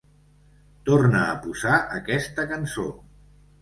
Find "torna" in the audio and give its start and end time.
0.89-1.23